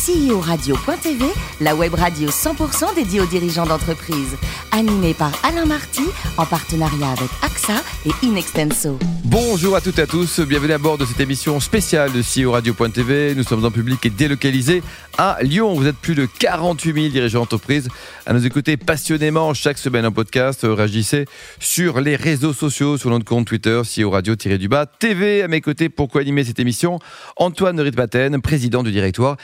CEO-radio.tv, 0.00 1.26
la 1.60 1.74
web 1.74 1.92
radio 1.92 2.30
100% 2.30 2.94
dédiée 2.94 3.20
aux 3.20 3.26
dirigeants 3.26 3.66
d'entreprise. 3.66 4.34
Animée 4.72 5.12
par 5.12 5.32
Alain 5.44 5.66
Marty, 5.66 6.04
en 6.38 6.46
partenariat 6.46 7.10
avec 7.10 7.28
AXA 7.42 7.74
et 8.06 8.26
Inextenso. 8.26 8.98
Bonjour 9.24 9.76
à 9.76 9.82
toutes 9.82 9.98
et 9.98 10.02
à 10.02 10.06
tous, 10.06 10.40
bienvenue 10.40 10.72
à 10.72 10.78
bord 10.78 10.96
de 10.96 11.04
cette 11.04 11.20
émission 11.20 11.60
spéciale 11.60 12.12
de 12.12 12.22
CEO 12.22 12.52
Radio.tv. 12.52 13.34
Nous 13.34 13.42
sommes 13.42 13.64
en 13.64 13.70
public 13.70 14.06
et 14.06 14.10
délocalisés 14.10 14.82
à 15.18 15.36
Lyon. 15.42 15.74
Vous 15.74 15.86
êtes 15.86 15.96
plus 15.96 16.14
de 16.14 16.24
48 16.24 16.94
000 16.94 17.08
dirigeants 17.08 17.40
d'entreprise 17.40 17.88
à 18.24 18.32
nous 18.32 18.46
écouter 18.46 18.78
passionnément 18.78 19.52
chaque 19.52 19.76
semaine 19.76 20.06
en 20.06 20.12
podcast. 20.12 20.60
Réagissez 20.62 21.26
sur 21.58 22.00
les 22.00 22.16
réseaux 22.16 22.54
sociaux, 22.54 22.96
sur 22.96 23.10
notre 23.10 23.26
compte 23.26 23.46
Twitter, 23.46 23.82
CEO 23.84 24.10
Radio-du-bas 24.10 24.86
TV. 24.86 25.42
À 25.42 25.48
mes 25.48 25.60
côtés, 25.60 25.90
pour 25.90 26.08
co-animer 26.08 26.44
cette 26.44 26.58
émission, 26.58 26.98
Antoine 27.36 27.78
Ritmaten, 27.78 28.40
président 28.40 28.82
du 28.82 28.92
directoire 28.92 29.36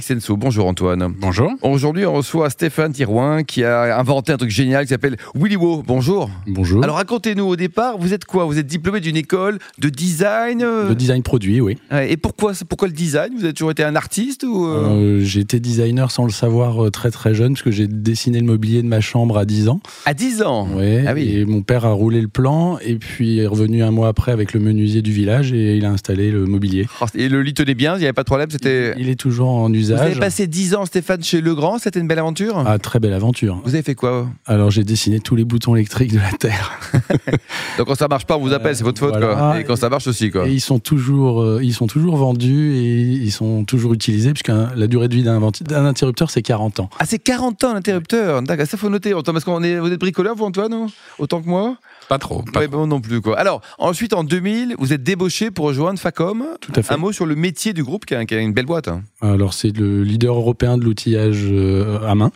d'Inexenso. 0.00 0.36
Bonjour 0.36 0.66
Antoine. 0.66 1.12
Bonjour. 1.18 1.52
Aujourd'hui, 1.62 2.06
on 2.06 2.14
reçoit 2.14 2.48
Stéphane 2.50 2.92
Tirouin 2.92 3.42
qui 3.44 3.64
a 3.64 3.98
inventé 3.98 4.32
un 4.32 4.36
truc 4.36 4.50
génial 4.50 4.84
qui 4.84 4.88
s'appelle 4.88 5.16
Willy 5.34 5.56
Wo. 5.56 5.82
Bonjour. 5.86 6.30
Bonjour. 6.46 6.82
Alors 6.82 6.96
racontez-nous 6.96 7.44
au 7.44 7.56
départ, 7.56 7.98
vous 7.98 8.14
êtes 8.14 8.24
quoi? 8.24 8.44
Vous 8.46 8.58
êtes 8.58 8.66
diplômé 8.66 9.00
d'une 9.00 9.16
école 9.16 9.58
de 9.78 9.88
design 9.88 10.62
euh? 10.62 10.88
Le 10.88 10.94
design 10.94 11.22
produit, 11.22 11.60
oui. 11.60 11.76
Et 12.08 12.16
pourquoi, 12.16 12.52
pourquoi 12.68 12.88
le 12.88 12.94
design? 12.94 13.32
Vous 13.36 13.44
avez 13.44 13.52
toujours 13.52 13.70
été 13.72 13.84
un 13.84 13.94
artiste 13.94 14.44
ou 14.44 14.64
euh? 14.66 15.18
Euh, 15.20 15.20
j'ai 15.22 15.40
été 15.40 15.60
designer 15.60 16.10
sans 16.10 16.24
le 16.24 16.30
savoir 16.30 16.86
euh, 16.86 16.90
très 16.90 17.10
très 17.10 17.34
jeune 17.34 17.52
parce 17.52 17.62
que 17.62 17.70
j'ai 17.70 17.86
dessiné 17.86 18.40
le 18.40 18.46
mobilier 18.46 18.82
de 18.82 18.88
ma 18.88 19.00
chambre 19.00 19.36
à 19.36 19.44
10 19.44 19.68
ans. 19.68 19.80
À 20.06 20.14
10 20.14 20.42
ans? 20.42 20.68
Ouais, 20.74 21.04
Ah 21.06 21.12
oui. 21.14 21.30
Et 21.34 21.44
mon 21.44 21.62
père 21.62 21.84
a 21.84 21.92
roulé 21.92 22.20
le 22.20 22.28
plan 22.28 22.78
et 22.78 22.94
puis 22.94 23.40
est 23.40 23.46
revenu 23.46 23.82
un 23.82 23.90
mois 23.90 24.08
après 24.08 24.32
avec 24.32 24.54
le 24.54 24.60
menuisier 24.60 25.02
du 25.02 25.12
village 25.12 25.52
et 25.52 25.76
il 25.76 25.84
a 25.84 25.90
installé 25.90 26.30
le 26.30 26.46
mobilier. 26.46 26.86
Oh, 27.02 27.06
Et 27.14 27.28
le 27.28 27.42
lit 27.42 27.54
tenait 27.54 27.74
bien, 27.74 27.96
il 27.96 27.98
n'y 27.98 28.04
avait 28.04 28.12
pas 28.12 28.22
de 28.22 28.26
problème, 28.26 28.50
c'était... 28.50 28.94
Il 28.98 29.08
est 29.08 29.16
toujours 29.16 29.48
en 29.50 29.72
Vous 29.96 30.02
avez 30.02 30.14
passé 30.18 30.46
10 30.46 30.74
ans, 30.74 30.86
Stéphane, 30.86 31.22
chez 31.22 31.40
Legrand, 31.40 31.78
c'était 31.78 32.00
une 32.00 32.08
belle 32.08 32.18
aventure? 32.18 32.62
Ah, 32.66 32.78
très 32.78 32.98
belle 33.00 33.12
aventure. 33.12 33.60
Vous 33.64 33.74
avez 33.74 33.82
fait 33.82 33.94
quoi? 33.94 34.28
Alors 34.46 34.70
j'ai 34.70 34.84
dessiné 34.84 35.20
tous 35.20 35.36
les 35.36 35.44
boutons 35.44 35.74
électriques 35.76 36.12
de 36.12 36.18
la 36.18 36.32
Terre. 36.32 36.78
Donc 37.78 37.86
quand 37.86 37.94
ça 37.94 38.08
marche 38.08 38.26
pas, 38.26 38.36
on 38.36 38.40
vous 38.40 38.52
appelle, 38.52 38.76
c'est 38.76 38.84
votre 38.84 38.98
faute. 38.98 39.10
voilà. 39.16 39.34
Quoi. 39.34 39.60
Et 39.60 39.64
quand 39.64 39.76
ça 39.76 39.88
marche 39.88 40.06
aussi, 40.06 40.30
quoi. 40.30 40.48
Et 40.48 40.52
ils 40.52 40.60
sont 40.60 40.78
toujours, 40.78 41.42
euh, 41.42 41.60
ils 41.62 41.74
sont 41.74 41.86
toujours 41.86 42.16
vendus 42.16 42.72
et 42.74 43.00
ils 43.02 43.32
sont 43.32 43.64
toujours 43.64 43.94
utilisés 43.94 44.32
puisque 44.32 44.48
la 44.48 44.86
durée 44.86 45.08
de 45.08 45.14
vie 45.14 45.22
d'un 45.22 45.84
interrupteur 45.84 46.30
c'est 46.30 46.42
40 46.42 46.80
ans. 46.80 46.90
Ah, 46.98 47.04
c'est 47.06 47.18
40 47.18 47.64
ans 47.64 47.74
l'interrupteur. 47.74 48.42
D'accord, 48.42 48.66
ça 48.66 48.76
faut 48.76 48.88
noter. 48.88 49.14
Antoine, 49.14 49.34
parce 49.34 49.44
qu'on 49.44 49.62
est, 49.62 49.78
vous 49.78 49.92
êtes 49.92 50.00
bricoleur, 50.00 50.34
vous, 50.36 50.44
Antoine 50.44 50.70
non 50.70 50.86
Autant 51.18 51.40
que 51.42 51.48
moi? 51.48 51.76
Pas 52.08 52.18
trop. 52.18 52.44
Ouais, 52.56 52.66
bon, 52.66 52.86
non 52.88 53.00
plus, 53.00 53.20
quoi. 53.20 53.38
Alors, 53.38 53.60
ensuite, 53.78 54.14
en 54.14 54.24
2000, 54.24 54.74
vous 54.78 54.92
êtes 54.92 55.02
débauché 55.04 55.52
pour 55.52 55.66
rejoindre 55.66 55.98
Facom. 56.00 56.44
Tout 56.60 56.72
à 56.74 56.82
fait. 56.82 56.94
Un 56.94 56.96
mot 56.96 57.12
sur 57.12 57.24
le 57.24 57.36
métier 57.36 57.72
du 57.72 57.84
groupe, 57.84 58.04
qui 58.04 58.16
a, 58.16 58.24
qui 58.24 58.34
a 58.34 58.38
une 58.40 58.52
belle 58.52 58.66
boîte. 58.66 58.88
hein. 58.88 59.02
Alors, 59.20 59.54
c'est 59.54 59.70
le 59.80 60.02
leader 60.02 60.36
européen 60.36 60.78
de 60.78 60.84
l'outillage 60.84 61.48
euh, 61.50 62.00
à 62.06 62.14
main, 62.14 62.32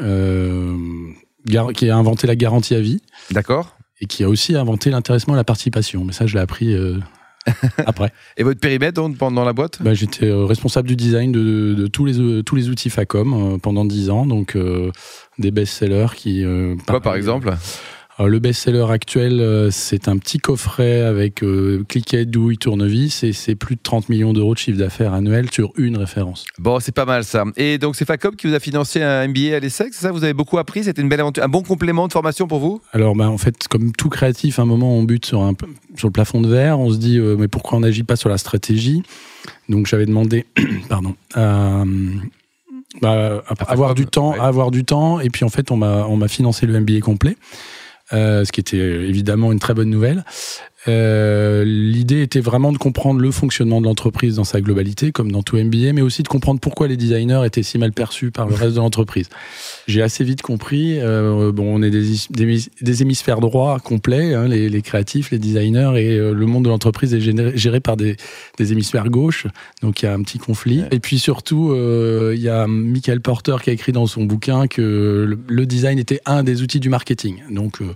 euh, 0.00 0.76
qui 1.74 1.90
a 1.90 1.96
inventé 1.96 2.26
la 2.26 2.36
garantie 2.36 2.74
à 2.74 2.80
vie. 2.80 3.00
D'accord. 3.30 3.76
Et 4.00 4.06
qui 4.06 4.24
a 4.24 4.28
aussi 4.28 4.54
inventé 4.54 4.90
l'intéressement 4.90 5.34
et 5.34 5.36
la 5.36 5.44
participation. 5.44 6.04
Mais 6.04 6.12
ça, 6.12 6.26
je 6.26 6.34
l'ai 6.34 6.40
appris 6.40 6.74
euh, 6.74 6.98
après. 7.86 8.12
Et 8.36 8.42
votre 8.42 8.60
périmètre 8.60 8.94
donc, 8.94 9.16
pendant 9.16 9.44
la 9.44 9.52
boîte? 9.52 9.82
Bah, 9.82 9.94
J'étais 9.94 10.26
euh, 10.26 10.44
responsable 10.44 10.88
du 10.88 10.96
design 10.96 11.32
de, 11.32 11.74
de 11.74 11.86
tous, 11.86 12.04
les, 12.04 12.18
euh, 12.18 12.42
tous 12.42 12.56
les 12.56 12.68
outils 12.68 12.90
Facom 12.90 13.54
euh, 13.54 13.58
pendant 13.58 13.84
10 13.84 14.10
ans, 14.10 14.26
donc 14.26 14.56
des 15.38 15.50
best-sellers 15.50 16.14
qui... 16.14 16.44
Quoi, 16.86 17.00
par 17.00 17.16
exemple? 17.16 17.54
Alors, 18.18 18.30
le 18.30 18.38
best-seller 18.38 18.86
actuel, 18.90 19.40
euh, 19.40 19.70
c'est 19.70 20.08
un 20.08 20.16
petit 20.16 20.38
coffret 20.38 21.02
avec 21.02 21.42
euh, 21.42 21.84
cliquet, 21.86 22.24
douille, 22.24 22.56
tournevis, 22.56 23.22
et 23.22 23.34
c'est 23.34 23.54
plus 23.54 23.76
de 23.76 23.80
30 23.82 24.08
millions 24.08 24.32
d'euros 24.32 24.54
de 24.54 24.58
chiffre 24.58 24.78
d'affaires 24.78 25.12
annuel 25.12 25.50
sur 25.52 25.70
une 25.76 25.98
référence. 25.98 26.46
Bon, 26.58 26.80
c'est 26.80 26.94
pas 26.94 27.04
mal 27.04 27.24
ça. 27.24 27.44
Et 27.58 27.76
donc, 27.76 27.94
c'est 27.94 28.06
Facom 28.06 28.34
qui 28.34 28.46
vous 28.46 28.54
a 28.54 28.58
financé 28.58 29.02
un 29.02 29.28
MBA 29.28 29.54
à 29.54 29.60
l'ESSEC, 29.60 29.92
c'est 29.92 30.00
ça? 30.00 30.12
Vous 30.12 30.24
avez 30.24 30.32
beaucoup 30.32 30.56
appris 30.56 30.84
C'était 30.84 31.02
une 31.02 31.10
belle 31.10 31.20
aventure, 31.20 31.44
un 31.44 31.48
bon 31.48 31.60
complément 31.60 32.08
de 32.08 32.12
formation 32.12 32.48
pour 32.48 32.58
vous? 32.58 32.80
Alors, 32.94 33.14
bah, 33.14 33.28
en 33.28 33.36
fait, 33.36 33.68
comme 33.68 33.92
tout 33.92 34.08
créatif, 34.08 34.58
à 34.58 34.62
un 34.62 34.66
moment, 34.66 34.96
on 34.96 35.02
bute 35.02 35.26
sur, 35.26 35.42
un, 35.42 35.52
sur 35.94 36.08
le 36.08 36.12
plafond 36.12 36.40
de 36.40 36.48
verre. 36.48 36.80
On 36.80 36.90
se 36.90 36.96
dit, 36.96 37.18
euh, 37.18 37.36
mais 37.38 37.48
pourquoi 37.48 37.76
on 37.76 37.82
n'agit 37.82 38.02
pas 38.02 38.16
sur 38.16 38.30
la 38.30 38.38
stratégie? 38.38 39.02
Donc, 39.68 39.86
j'avais 39.86 40.06
demandé, 40.06 40.46
pardon, 40.88 41.16
à, 41.34 41.84
bah, 43.02 43.42
à 43.46 43.70
avoir 43.70 43.94
du 43.94 44.06
temps, 44.06 44.32
ouais. 44.32 44.40
avoir 44.40 44.70
du 44.70 44.86
temps. 44.86 45.20
Et 45.20 45.28
puis, 45.28 45.44
en 45.44 45.50
fait, 45.50 45.70
on 45.70 45.76
m'a, 45.76 46.06
on 46.06 46.16
m'a 46.16 46.28
financé 46.28 46.64
le 46.64 46.80
MBA 46.80 47.00
complet, 47.00 47.36
ce 48.10 48.52
qui 48.52 48.60
était 48.60 48.78
euh, 48.78 49.08
évidemment 49.08 49.52
une 49.52 49.58
très 49.58 49.74
bonne 49.74 49.90
nouvelle. 49.90 50.24
Euh, 50.88 51.64
L'idée 51.64 52.22
était 52.22 52.40
vraiment 52.40 52.72
de 52.72 52.78
comprendre 52.78 53.20
le 53.20 53.30
fonctionnement 53.30 53.80
de 53.80 53.86
l'entreprise 53.86 54.36
dans 54.36 54.44
sa 54.44 54.60
globalité, 54.60 55.12
comme 55.12 55.32
dans 55.32 55.42
tout 55.42 55.56
MBA, 55.56 55.92
mais 55.92 56.02
aussi 56.02 56.22
de 56.22 56.28
comprendre 56.28 56.60
pourquoi 56.60 56.86
les 56.88 56.96
designers 56.96 57.42
étaient 57.44 57.62
si 57.62 57.78
mal 57.78 57.92
perçus 57.92 58.30
par 58.30 58.46
le 58.48 58.54
reste 58.54 58.74
de 58.74 58.80
l'entreprise. 58.80 59.28
J'ai 59.86 60.02
assez 60.02 60.24
vite 60.24 60.42
compris. 60.42 60.98
euh, 61.00 61.52
bon, 61.52 61.76
on 61.76 61.82
est 61.82 61.90
des, 61.90 62.10
is- 62.12 62.26
des, 62.30 62.44
hémis- 62.44 62.68
des 62.82 63.02
hémisphères 63.02 63.40
droits 63.40 63.78
complets, 63.80 64.34
hein, 64.34 64.48
les, 64.48 64.68
les 64.68 64.82
créatifs, 64.82 65.30
les 65.30 65.38
designers, 65.38 65.92
et 65.96 66.18
euh, 66.18 66.32
le 66.32 66.46
monde 66.46 66.64
de 66.64 66.68
l'entreprise 66.68 67.14
est 67.14 67.56
géré 67.56 67.80
par 67.80 67.96
des, 67.96 68.16
des 68.58 68.72
hémisphères 68.72 69.08
gauches. 69.08 69.46
Donc 69.82 70.02
il 70.02 70.06
y 70.06 70.08
a 70.08 70.14
un 70.14 70.22
petit 70.22 70.38
conflit. 70.38 70.82
Et 70.90 71.00
puis 71.00 71.18
surtout, 71.18 71.72
euh, 71.72 72.32
il 72.36 72.40
y 72.42 72.48
a 72.48 72.66
Michael 72.66 73.20
Porter 73.20 73.56
qui 73.62 73.70
a 73.70 73.72
écrit 73.72 73.92
dans 73.92 74.06
son 74.06 74.24
bouquin 74.24 74.66
que 74.66 74.82
le, 75.28 75.38
le 75.48 75.66
design 75.66 75.98
était 75.98 76.20
un 76.26 76.42
des 76.44 76.62
outils 76.62 76.80
du 76.80 76.88
marketing. 76.88 77.42
Donc 77.50 77.80
euh, 77.80 77.94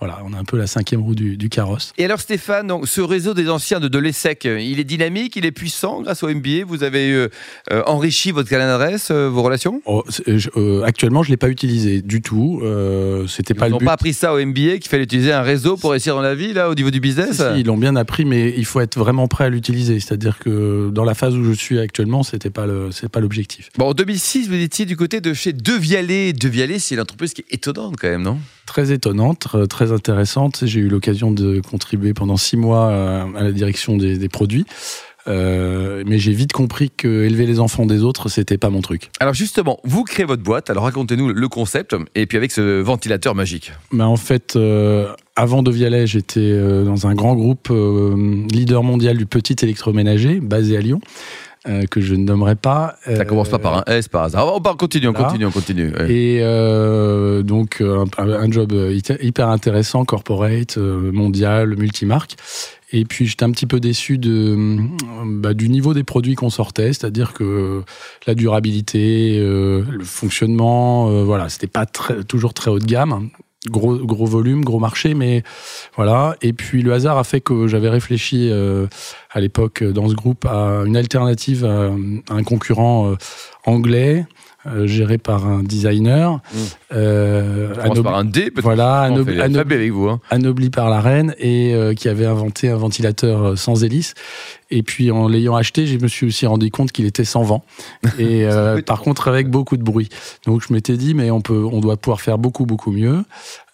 voilà, 0.00 0.18
on 0.24 0.32
a 0.32 0.38
un 0.38 0.44
peu 0.44 0.56
la 0.58 0.66
cinquième 0.66 1.00
roue 1.02 1.14
du, 1.14 1.36
du 1.36 1.48
carrosse. 1.48 1.92
Et 1.98 2.04
alors 2.04 2.20
Stéphane, 2.20 2.66
donc, 2.66 2.86
ce 2.88 3.00
réseau 3.00 3.32
des 3.32 3.48
anciens 3.48 3.80
de, 3.80 3.88
de 3.88 3.98
l'ESSEC, 3.98 4.44
il 4.44 4.78
est 4.80 4.84
dynamique, 4.84 5.36
il 5.36 5.46
est 5.46 5.52
puissant 5.52 6.02
grâce 6.02 6.22
au 6.22 6.28
MBA. 6.28 6.64
Vous 6.66 6.82
avez 6.82 7.12
euh, 7.12 7.28
euh, 7.72 7.82
enrichi 7.86 8.30
votre 8.32 8.48
carnet 8.50 8.66
d'adresse, 8.66 9.08
euh, 9.10 9.28
vos 9.28 9.42
relations? 9.42 9.80
Oh, 9.86 10.02
je- 10.26 10.50
euh, 10.56 10.82
actuellement, 10.82 11.22
je 11.22 11.30
l'ai 11.30 11.36
pas 11.36 11.48
utilisé 11.48 12.02
du 12.02 12.20
tout. 12.22 12.60
C'était 13.28 13.54
Ils 13.54 13.70
n'ont 13.70 13.78
pas 13.78 13.92
appris 13.92 14.12
ça 14.14 14.34
au 14.34 14.44
MBA 14.44 14.78
qu'il 14.78 14.88
fallait 14.88 15.04
utiliser 15.04 15.32
un 15.32 15.42
réseau 15.42 15.76
pour 15.76 15.92
réussir 15.92 16.14
dans 16.14 16.22
la 16.22 16.34
vie, 16.34 16.52
là, 16.52 16.68
au 16.68 16.74
niveau 16.74 16.90
du 16.90 17.00
business? 17.00 17.30
Si, 17.36 17.36
si, 17.54 17.60
ils 17.60 17.66
l'ont 17.66 17.78
bien 17.78 17.96
appris, 17.96 18.24
mais 18.24 18.52
il 18.56 18.64
faut 18.64 18.80
être 18.80 18.98
vraiment 18.98 19.28
prêt 19.28 19.44
à 19.44 19.48
l'utiliser. 19.48 20.00
C'est-à-dire 20.00 20.38
que 20.38 20.90
dans 20.92 21.04
la 21.04 21.14
phase 21.14 21.34
où 21.36 21.44
je 21.44 21.52
suis 21.52 21.78
actuellement, 21.78 22.22
le, 22.66 22.90
c'est 22.90 23.08
pas 23.08 23.20
l'objectif. 23.20 23.70
Bon, 23.78 23.88
en 23.90 23.94
2006, 23.94 24.48
vous 24.48 24.54
étiez 24.54 24.86
du 24.86 24.96
côté 24.96 25.20
de 25.20 25.32
chez 25.34 25.52
De 25.52 25.72
Vialet. 25.72 26.32
De 26.32 26.48
Vialet, 26.48 26.78
c'est 26.78 26.94
une 26.96 27.00
entreprise 27.00 27.32
qui 27.32 27.42
est 27.42 27.54
étonnante 27.54 27.94
quand 28.00 28.08
même, 28.08 28.22
non? 28.22 28.38
Très 28.66 28.92
étonnante, 28.92 29.46
tr- 29.46 29.66
très 29.68 29.92
intéressante. 29.92 30.62
J'ai 30.64 30.80
eu 30.80 30.88
l'occasion 30.88 31.30
de 31.30 31.60
contribuer 31.60 32.14
pendant 32.14 32.36
six 32.36 32.56
mois 32.56 32.92
à, 33.36 33.42
la 33.42 33.52
direction 33.52 33.96
des, 33.96 34.18
des 34.18 34.28
produits. 34.28 34.66
Euh, 35.26 36.02
mais 36.06 36.18
j'ai 36.18 36.32
vite 36.32 36.52
compris 36.52 36.90
que 36.90 37.24
élever 37.24 37.46
les 37.46 37.60
enfants 37.60 37.86
des 37.86 38.02
autres, 38.02 38.28
c'était 38.28 38.58
pas 38.58 38.70
mon 38.70 38.82
truc. 38.82 39.10
Alors 39.20 39.34
justement, 39.34 39.80
vous 39.84 40.04
créez 40.04 40.26
votre 40.26 40.42
boîte, 40.42 40.68
alors 40.68 40.84
racontez-nous 40.84 41.28
le 41.32 41.48
concept, 41.48 41.96
et 42.14 42.26
puis 42.26 42.36
avec 42.36 42.52
ce 42.52 42.80
ventilateur 42.80 43.34
magique. 43.34 43.72
Mais 43.90 44.04
en 44.04 44.16
fait, 44.16 44.56
euh, 44.56 45.08
avant 45.36 45.62
de 45.62 45.70
Vialet, 45.70 46.06
j'étais 46.06 46.40
euh, 46.40 46.84
dans 46.84 47.06
un 47.06 47.14
grand 47.14 47.34
groupe 47.34 47.68
euh, 47.70 48.44
leader 48.50 48.82
mondial 48.82 49.16
du 49.16 49.26
petit 49.26 49.56
électroménager, 49.62 50.40
basé 50.40 50.76
à 50.76 50.80
Lyon, 50.80 51.00
euh, 51.66 51.84
que 51.90 52.00
je 52.00 52.14
ne 52.14 52.24
nommerai 52.24 52.54
pas. 52.56 52.96
Ça 53.04 53.10
Euh, 53.12 53.24
commence 53.24 53.48
pas 53.48 53.58
par 53.58 53.78
un 53.78 53.84
S 53.86 54.08
par 54.08 54.24
hasard. 54.24 54.54
On 54.54 54.60
va 54.60 54.74
continuer, 54.74 55.08
on 55.08 55.12
continue, 55.12 55.46
on 55.46 55.50
continue. 55.50 55.92
ouais. 55.92 56.10
Et 56.12 56.38
euh, 56.42 57.42
donc 57.42 57.80
euh, 57.80 58.04
un, 58.18 58.28
un 58.28 58.50
job 58.50 58.72
hyper 59.20 59.48
intéressant, 59.48 60.04
corporate, 60.04 60.76
mondial, 60.78 61.76
multimarque. 61.76 62.36
Et 62.92 63.04
puis 63.04 63.26
j'étais 63.26 63.44
un 63.44 63.50
petit 63.50 63.66
peu 63.66 63.80
déçu 63.80 64.18
de, 64.18 64.76
bah, 65.26 65.52
du 65.52 65.68
niveau 65.68 65.94
des 65.94 66.04
produits 66.04 66.36
qu'on 66.36 66.50
sortait, 66.50 66.92
c'est-à-dire 66.92 67.32
que 67.32 67.82
la 68.26 68.34
durabilité, 68.36 69.36
le 69.40 70.04
fonctionnement, 70.04 71.24
voilà, 71.24 71.48
c'était 71.48 71.66
pas 71.66 71.86
très, 71.86 72.22
toujours 72.24 72.54
très 72.54 72.70
haut 72.70 72.78
de 72.78 72.84
gamme. 72.84 73.30
Gros, 73.70 73.96
gros 73.96 74.26
volume, 74.26 74.62
gros 74.62 74.78
marché, 74.78 75.14
mais 75.14 75.42
voilà. 75.96 76.36
Et 76.42 76.52
puis 76.52 76.82
le 76.82 76.92
hasard 76.92 77.16
a 77.16 77.24
fait 77.24 77.40
que 77.40 77.66
j'avais 77.66 77.88
réfléchi 77.88 78.50
euh, 78.50 78.86
à 79.30 79.40
l'époque 79.40 79.82
dans 79.82 80.06
ce 80.08 80.14
groupe 80.14 80.44
à 80.44 80.82
une 80.84 80.96
alternative 80.98 81.64
à, 81.64 81.86
à 82.30 82.36
un 82.36 82.42
concurrent 82.42 83.10
euh, 83.12 83.16
anglais 83.64 84.26
euh, 84.66 84.86
géré 84.86 85.16
par 85.18 85.46
un 85.46 85.62
designer. 85.62 86.32
Mmh. 86.34 86.58
euh, 86.94 87.74
anobli- 87.82 88.02
par 88.02 88.14
un 88.16 88.24
D, 88.24 88.50
peut-être. 88.50 88.62
voilà, 88.62 89.00
avec 89.00 89.92
vous. 89.92 90.08
hein. 90.08 90.20
anobli 90.30 90.70
par 90.70 90.90
la 90.90 91.00
reine 91.00 91.34
et 91.38 91.74
euh, 91.74 91.94
qui 91.94 92.08
avait 92.08 92.26
inventé 92.26 92.68
un 92.68 92.76
ventilateur 92.76 93.42
euh, 93.44 93.56
sans 93.56 93.82
hélice. 93.84 94.14
Et 94.76 94.82
puis 94.82 95.10
en 95.10 95.28
l'ayant 95.28 95.54
acheté, 95.54 95.86
je 95.86 95.98
me 95.98 96.08
suis 96.08 96.26
aussi 96.26 96.46
rendu 96.46 96.70
compte 96.70 96.90
qu'il 96.92 97.04
était 97.06 97.24
sans 97.24 97.42
vent 97.44 97.64
et 98.18 98.44
euh, 98.46 98.82
par 98.82 99.00
contre 99.02 99.28
avec 99.28 99.48
beaucoup 99.48 99.76
de 99.76 99.82
bruit. 99.82 100.08
Donc 100.46 100.62
je 100.66 100.72
m'étais 100.72 100.96
dit 100.96 101.14
mais 101.14 101.30
on 101.30 101.40
peut, 101.40 101.64
on 101.70 101.80
doit 101.80 101.96
pouvoir 101.96 102.20
faire 102.20 102.38
beaucoup 102.38 102.66
beaucoup 102.66 102.90
mieux. 102.90 103.22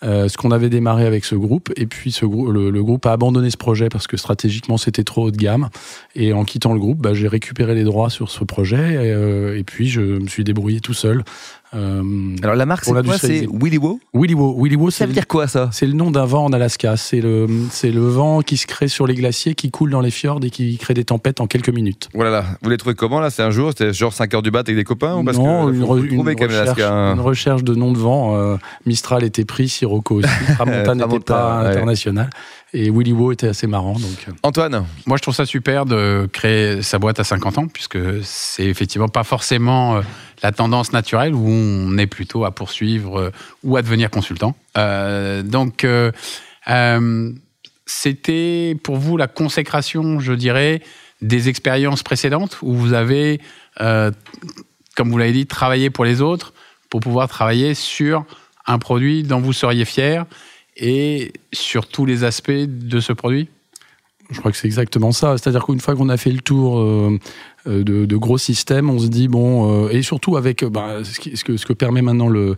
Euh, 0.03 0.29
ce 0.29 0.37
qu'on 0.39 0.51
avait 0.51 0.71
démarré 0.71 1.05
avec 1.07 1.25
ce 1.27 1.35
groupe 1.35 1.71
et 1.77 1.87
puis 1.87 2.11
ce 2.11 2.25
grou- 2.25 2.51
le, 2.51 2.71
le 2.71 2.83
groupe 2.83 3.05
a 3.07 3.13
abandonné 3.13 3.51
ce 3.51 3.59
projet 3.59 3.89
parce 3.91 4.07
que 4.07 4.17
stratégiquement 4.17 4.77
c'était 4.79 5.05
trop 5.05 5.25
haut 5.27 5.31
de 5.31 5.37
gamme. 5.37 5.69
Et 6.15 6.33
en 6.33 6.45
quittant 6.45 6.73
le 6.75 6.81
groupe, 6.81 6.99
bah, 6.99 7.13
j'ai 7.15 7.29
récupéré 7.29 7.75
les 7.75 7.85
droits 7.85 8.11
sur 8.11 8.31
ce 8.31 8.45
projet 8.45 8.93
et, 8.95 9.13
euh, 9.13 9.59
et 9.59 9.65
puis 9.65 9.89
je 9.89 10.01
me 10.01 10.27
suis 10.29 10.45
débrouillé 10.45 10.81
tout 10.81 10.95
seul 10.95 11.23
Euh, 11.75 12.03
Alors 12.43 12.57
la 12.57 12.67
marque, 12.67 12.85
c'est 12.85 12.93
quoi? 12.93 13.17
C'est. 13.19 13.47
Willy 13.53 13.79
Wo? 13.79 14.01
Willy 14.13 14.35
Wo, 14.35 14.57
Willy 14.61 14.77
Wo, 14.77 14.91
Ça 14.91 14.99
c'est 14.99 15.05
veut 15.05 15.09
le- 15.11 15.15
dire 15.15 15.27
quoi 15.29 15.47
ça? 15.47 15.69
c'est 15.73 15.87
le 15.87 15.93
nom 15.93 16.11
d'un 16.11 16.25
vent 16.25 16.45
en 16.47 16.53
Alaska. 16.53 16.97
C'est 16.97 17.21
le, 17.21 17.47
c'est 17.71 17.91
le 17.93 18.01
vent 18.01 18.41
qui 18.41 18.57
se 18.57 18.67
crée 18.67 18.89
sur 18.89 19.07
les 19.07 19.15
glaciers, 19.15 19.55
qui 19.55 19.71
coule 19.71 19.91
dans 19.91 20.01
les 20.01 20.11
fjords 20.11 20.41
et 20.43 20.51
qui 20.51 20.77
crée 20.79 20.95
des 20.95 21.05
tempêtes 21.05 21.41
en 21.41 21.47
quelques 21.47 21.69
minutes. 21.71 22.09
Voilà, 22.15 22.43
vous 22.63 22.69
l'avez 22.71 22.79
trouvé 22.79 22.95
comment 22.97 23.21
là? 23.21 23.31
C'est 23.31 23.43
un 23.43 23.51
jour 23.53 23.71
C'était 23.71 23.93
genre 23.93 24.13
5 24.13 24.35
heures 24.35 24.43
du 24.43 24.51
bat 24.51 24.61
avec 24.61 24.75
des 24.75 24.85
copains 24.85 25.17
ou 25.17 25.25
parce 25.25 25.39
non, 25.39 25.67
que 25.67 25.73
une, 25.75 25.83
re- 25.85 25.87
recherche, 26.35 26.53
l'Alaska, 26.53 26.93
hein. 26.93 27.15
une 27.15 27.21
recherche 27.21 27.63
de 27.65 27.75
nom 27.75 27.93
de 27.93 27.99
vent. 27.99 28.37
euh, 28.37 28.57
Mistral 28.87 29.23
était 29.23 29.45
pris, 29.45 29.69
Sirocco 29.69 30.17
aussi. 30.17 30.29
Tramontane 30.57 30.99
n'était 30.99 31.21
pas 31.21 31.63
ouais. 31.63 31.69
international. 31.69 32.31
Et 32.73 32.91
Willy 32.91 33.13
Wo 33.13 33.33
était 33.33 33.49
assez 33.49 33.67
marrant. 33.67 33.95
Donc, 33.95 34.27
euh, 34.29 34.33
Antoine, 34.43 34.87
Moi, 35.07 35.17
je 35.17 35.23
trouve 35.23 35.35
ça 35.35 35.45
super 35.45 35.87
de 35.87 36.29
créer 36.33 36.83
sa 36.83 36.99
boîte 36.99 37.19
à 37.19 37.25
50 37.25 37.59
ans, 37.59 37.67
puisque 37.67 37.99
c'est 38.23 38.67
effectivement 38.67 39.09
pas 39.09 39.25
forcément 39.25 39.97
euh, 39.97 40.03
la 40.43 40.53
tendance 40.53 40.93
naturelle 40.93 41.35
où 41.35 41.49
on 41.49 41.99
est 41.99 42.07
plutôt 42.07 42.45
à 42.45 42.53
poursuivre 42.53 43.19
euh, 43.19 43.31
ou 43.65 43.77
à 43.77 43.83
devenir 43.83 44.11
consultant. 44.11 44.55
Euh, 44.77 45.43
donc, 45.43 45.83
euh, 45.83 46.13
euh, 46.69 47.33
c'était 47.87 48.77
pour 48.85 48.97
vous 48.97 49.17
la 49.17 49.27
consécration, 49.27 50.21
je 50.21 50.33
dirais, 50.33 50.81
des 51.23 51.49
expériences 51.49 52.05
précédentes 52.05 52.59
où 52.63 52.75
vous 52.75 52.93
avez, 52.93 53.41
euh, 53.81 54.13
comme 54.97 55.11
vous 55.11 55.19
l'avez 55.19 55.33
dit, 55.33 55.47
travaillé 55.47 55.91
pour 55.91 56.05
les 56.05 56.21
autres 56.21 56.55
pour 56.89 57.01
pouvoir 57.01 57.29
travailler 57.29 57.75
sur 57.75 58.25
un 58.67 58.79
produit 58.79 59.23
dont 59.23 59.41
vous 59.41 59.53
seriez 59.53 59.85
fier 59.85 60.25
et 60.81 61.33
sur 61.53 61.87
tous 61.87 62.07
les 62.07 62.25
aspects 62.25 62.51
de 62.51 63.01
ce 63.01 63.13
produit? 63.13 63.49
Je 64.31 64.39
crois 64.39 64.53
que 64.53 64.57
c'est 64.57 64.67
exactement 64.67 65.13
ça. 65.13 65.37
C'est-à-dire 65.37 65.65
qu'une 65.65 65.81
fois 65.81 65.97
qu'on 65.97 66.09
a 66.09 66.17
fait 66.17 66.31
le 66.31 66.41
tour 66.41 66.79
euh, 66.79 67.19
euh, 67.67 67.83
de, 67.83 68.17
gros 68.17 68.39
systèmes, 68.39 68.89
on 68.89 68.99
se 68.99 69.09
dit 69.09 69.29
bon, 69.29 69.87
euh, 69.87 69.91
et 69.91 70.03
surtout 70.03 70.37
avec 70.37 70.65
bah, 70.65 70.99
ce, 71.03 71.45
que, 71.45 71.73
permet 71.73 72.01
maintenant 72.01 72.29
le, 72.29 72.57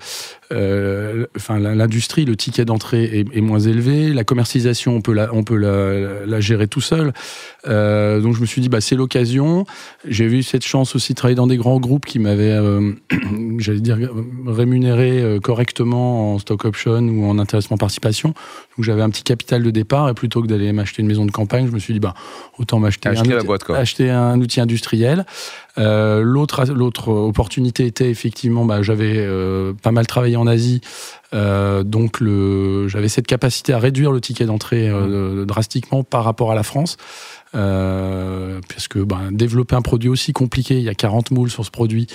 enfin 1.37 1.59
la- 1.59 1.75
l'industrie, 1.75 2.25
le 2.25 2.37
ticket 2.37 2.65
d'entrée 2.65 3.05
est, 3.05 3.37
est 3.37 3.41
moins 3.41 3.59
élevé, 3.61 4.13
la 4.13 4.25
commercialisation 4.25 4.95
on 4.97 5.01
peut 5.01 5.13
la, 5.13 5.33
on 5.35 5.43
peut 5.45 5.57
la, 5.57 6.27
la 6.27 6.41
gérer 6.41 6.69
tout 6.69 6.81
seul. 6.81 7.13
Euh, 7.69 8.21
donc 8.21 8.35
je 8.35 8.41
me 8.41 8.47
suis 8.47 8.61
dit 8.61 8.69
bah 8.69 8.81
c'est 8.81 8.97
l'occasion. 8.97 9.65
J'ai 10.07 10.25
eu 10.25 10.43
cette 10.43 10.65
chance 10.65 10.95
aussi 10.97 11.13
de 11.13 11.17
travailler 11.17 11.37
dans 11.37 11.47
des 11.47 11.57
grands 11.57 11.79
groupes 11.81 12.05
qui 12.07 12.19
m'avaient, 12.19 12.51
euh, 12.53 12.93
j'allais 13.59 13.81
dire 13.81 13.99
rémunéré 14.47 15.21
euh, 15.23 15.39
correctement 15.41 16.35
en 16.35 16.39
stock 16.39 16.65
option 16.65 16.99
ou 17.01 17.25
en 17.27 17.39
intéressement 17.39 17.77
participation. 17.77 18.31
Donc 18.77 18.85
j'avais 18.85 19.03
un 19.03 19.11
petit 19.11 19.23
capital 19.23 19.63
de 19.63 19.71
départ 19.71 20.09
et 20.09 20.15
plutôt 20.15 20.43
que 20.43 20.47
d'aller 20.47 20.73
m'acheter 20.73 21.03
une 21.03 21.09
maison 21.09 21.27
de 21.27 21.31
campagne, 21.31 21.67
je 21.67 21.73
me 21.73 21.79
suis 21.79 21.95
dit 21.95 22.01
bah 22.01 22.15
autant 22.59 22.79
m'acheter 22.79 23.09
un, 23.09 23.13
outil- 23.23 23.29
boîte, 23.47 23.63
acheter 23.77 24.11
un 24.11 24.41
outil 24.41 24.61
industriel. 24.61 25.25
Euh, 25.79 26.21
l'autre 26.21 26.65
l'autre 26.73 27.09
opportunité 27.09 27.87
était 27.87 28.11
effectivement 28.11 28.67
bah, 28.67 28.83
j'avais 28.83 29.15
euh, 29.17 29.73
pas 29.73 29.91
mal 29.91 30.07
travaillé 30.07 30.37
en 30.37 30.47
Asie. 30.47 30.81
Euh, 31.33 31.83
donc 31.83 32.21
le 32.21 32.89
j'avais 32.89 33.09
cette 33.09 33.27
capacité 33.27 33.73
à 33.73 33.79
réduire 33.79 34.13
le 34.13 34.21
ticket 34.21 34.45
d'entrée 34.45 34.89
euh, 34.91 35.47
drastiquement 35.47 36.05
par 36.05 36.25
rapport 36.25 36.53
à 36.53 36.55
la 36.55 36.63
France. 36.63 36.97
Euh, 37.55 38.61
puisque 38.67 38.99
ben, 38.99 39.31
développer 39.31 39.75
un 39.75 39.83
produit 39.83 40.09
aussi 40.09 40.33
compliqué, 40.33 40.79
il 40.79 40.85
y 40.85 40.89
a 40.89 40.95
40 40.95 41.33
moules 41.33 41.51
sur 41.51 41.67
ce 41.67 41.71
produit, 41.71 42.07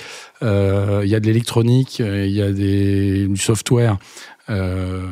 euh, 0.42 1.02
il 1.04 1.10
y 1.10 1.16
a 1.16 1.20
de 1.20 1.28
l'électronique, 1.28 2.00
il 2.00 2.32
y 2.32 2.42
a 2.42 2.52
des, 2.52 3.28
du 3.28 3.38
software. 3.38 3.98
Euh, 4.50 5.06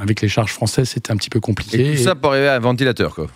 avec 0.00 0.20
les 0.20 0.28
charges 0.28 0.52
françaises, 0.52 0.90
c'était 0.90 1.10
un 1.10 1.16
petit 1.16 1.30
peu 1.30 1.40
compliqué. 1.40 1.92
et 1.92 1.96
tout 1.96 2.02
ça 2.02 2.14
pour 2.14 2.32
arriver 2.32 2.48
à 2.48 2.56
un 2.56 2.60
ventilateur 2.60 3.14
quoi. 3.14 3.26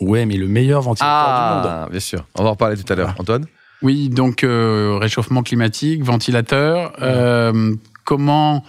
Ouais, 0.00 0.26
mais 0.26 0.36
le 0.36 0.48
meilleur 0.48 0.80
ventilateur 0.82 1.16
du 1.16 1.56
monde. 1.56 1.66
Ah, 1.66 1.88
bien 1.90 2.00
sûr. 2.00 2.24
On 2.36 2.42
va 2.42 2.48
en 2.48 2.52
reparler 2.52 2.76
tout 2.76 2.90
à 2.92 2.96
l'heure. 2.96 3.14
Antoine 3.18 3.46
Oui, 3.82 4.08
donc 4.08 4.42
euh, 4.44 4.98
réchauffement 5.00 5.42
climatique, 5.42 6.02
ventilateur. 6.02 6.92
euh, 7.00 7.74
comment 8.04 8.64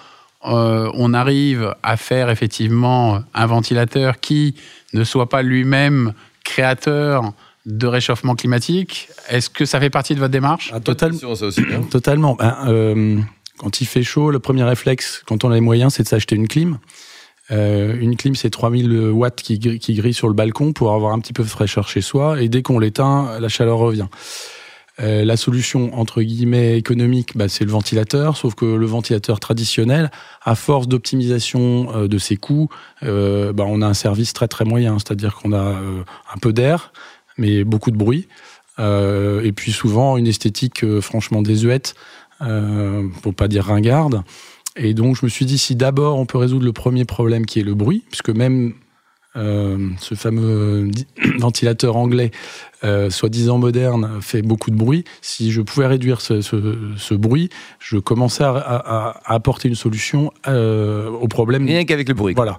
euh, 0.45 0.89
on 0.93 1.13
arrive 1.13 1.73
à 1.83 1.97
faire 1.97 2.29
effectivement 2.29 3.21
un 3.33 3.45
ventilateur 3.47 4.19
qui 4.19 4.55
ne 4.93 5.03
soit 5.03 5.27
pas 5.29 5.41
lui-même 5.41 6.13
créateur 6.43 7.33
de 7.65 7.87
réchauffement 7.87 8.35
climatique? 8.35 9.09
Est-ce 9.29 9.49
que 9.49 9.65
ça 9.65 9.79
fait 9.79 9.89
partie 9.89 10.13
de 10.15 10.19
votre 10.19 10.31
démarche? 10.31 10.71
Ah, 10.73 10.79
total- 10.79 11.09
Bonne 11.11 11.19
question, 11.19 11.35
ça 11.35 11.45
aussi. 11.47 11.61
hein. 11.73 11.81
Totalement. 11.91 12.35
Ben, 12.35 12.55
euh, 12.67 13.17
quand 13.57 13.81
il 13.81 13.85
fait 13.85 14.03
chaud, 14.03 14.29
le 14.31 14.39
premier 14.39 14.63
réflexe, 14.63 15.23
quand 15.25 15.43
on 15.43 15.51
a 15.51 15.55
les 15.55 15.61
moyens, 15.61 15.93
c'est 15.95 16.03
de 16.03 16.07
s'acheter 16.07 16.35
une 16.35 16.47
clim. 16.47 16.77
Euh, 17.51 17.97
une 17.99 18.15
clim, 18.15 18.35
c'est 18.35 18.51
3000 18.51 19.09
watts 19.09 19.41
qui, 19.41 19.57
qui 19.79 19.93
grillent 19.95 20.13
sur 20.13 20.27
le 20.27 20.35
balcon 20.35 20.71
pour 20.71 20.93
avoir 20.93 21.13
un 21.13 21.19
petit 21.19 21.33
peu 21.33 21.41
de 21.43 21.47
fraîcheur 21.49 21.87
chez 21.89 22.01
soi. 22.01 22.41
Et 22.41 22.47
dès 22.47 22.61
qu'on 22.61 22.77
l'éteint, 22.77 23.39
la 23.39 23.49
chaleur 23.49 23.79
revient. 23.79 24.05
Euh, 25.01 25.23
la 25.23 25.37
solution, 25.37 25.97
entre 25.97 26.21
guillemets, 26.21 26.77
économique, 26.77 27.37
bah, 27.37 27.47
c'est 27.47 27.63
le 27.63 27.71
ventilateur. 27.71 28.35
Sauf 28.37 28.55
que 28.55 28.65
le 28.65 28.85
ventilateur 28.85 29.39
traditionnel, 29.39 30.11
à 30.43 30.55
force 30.55 30.87
d'optimisation 30.87 31.95
euh, 31.95 32.07
de 32.07 32.17
ses 32.17 32.35
coûts, 32.35 32.69
euh, 33.03 33.53
bah, 33.53 33.63
on 33.67 33.81
a 33.81 33.87
un 33.87 33.93
service 33.93 34.33
très 34.33 34.47
très 34.47 34.65
moyen. 34.65 34.97
C'est-à-dire 34.99 35.35
qu'on 35.35 35.53
a 35.53 35.59
un 35.59 36.37
peu 36.41 36.53
d'air, 36.53 36.91
mais 37.37 37.63
beaucoup 37.63 37.91
de 37.91 37.97
bruit. 37.97 38.27
Et 38.79 39.51
puis 39.53 39.73
souvent 39.73 40.15
une 40.15 40.27
esthétique 40.27 40.85
franchement 41.01 41.41
désuète, 41.41 41.95
pour 42.39 43.35
pas 43.35 43.49
dire 43.49 43.65
ringarde. 43.65 44.23
Et 44.77 44.93
donc 44.93 45.17
je 45.17 45.25
me 45.25 45.29
suis 45.29 45.45
dit 45.45 45.57
si 45.57 45.75
d'abord 45.75 46.17
on 46.17 46.25
peut 46.25 46.37
résoudre 46.37 46.63
le 46.63 46.71
premier 46.71 47.03
problème 47.03 47.45
qui 47.45 47.59
est 47.59 47.63
le 47.63 47.73
bruit, 47.73 48.05
puisque 48.09 48.29
même 48.29 48.73
euh, 49.39 49.77
ce 49.99 50.13
fameux 50.15 50.89
ventilateur 51.39 51.95
anglais, 51.95 52.31
euh, 52.83 53.09
soi-disant 53.09 53.57
moderne, 53.57 54.19
fait 54.21 54.41
beaucoup 54.41 54.69
de 54.71 54.75
bruit. 54.75 55.03
Si 55.21 55.51
je 55.51 55.61
pouvais 55.61 55.87
réduire 55.87 56.21
ce, 56.21 56.41
ce- 56.41 56.77
ce 56.97 57.13
bruit, 57.13 57.49
je 57.79 57.97
commençais 57.97 58.43
à, 58.43 58.51
à- 58.55 59.09
à 59.25 59.33
apporter 59.33 59.67
une 59.69 59.75
solution 59.75 60.31
euh, 60.47 61.09
au 61.09 61.27
problème. 61.27 61.65
Rien 61.65 61.85
qu'avec 61.85 62.07
le 62.07 62.13
bruit. 62.13 62.33
Voilà. 62.35 62.57